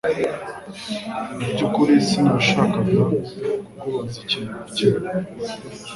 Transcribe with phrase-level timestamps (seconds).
[1.39, 5.07] Mubyukuri sinashakaga kukubaza ikintu na kimwe